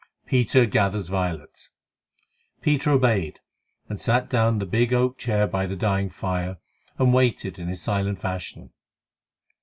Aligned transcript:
PETER 0.25 0.65
GATHERS 0.65 1.09
VIOLETS. 1.09 1.69
Peter 2.59 2.89
obeyed, 2.89 3.39
sat 3.95 4.31
down 4.31 4.55
in 4.55 4.61
a 4.63 4.65
big 4.65 4.93
oak 4.95 5.19
chair 5.19 5.45
by 5.45 5.67
the 5.67 5.75
dying 5.75 6.09
fire, 6.09 6.57
and 6.97 7.13
waited 7.13 7.59
in 7.59 7.67
his 7.67 7.83
silent 7.83 8.17
fashion. 8.17 8.71